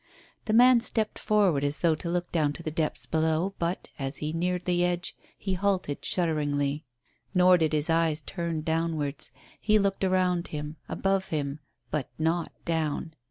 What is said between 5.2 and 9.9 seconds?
he halted shudderingly. Nor did his eyes turn downwards, he